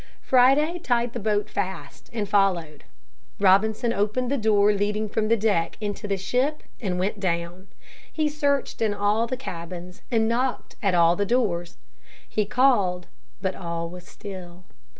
[0.23, 2.85] Friday tied the boat fast, and followed.
[3.39, 7.67] Robinson opened the door leading from the deck into the ship and went down.
[8.11, 11.77] He searched in all the cabins, and knocked at all the doors.
[12.27, 13.05] He called,
[13.43, 14.63] but all was still.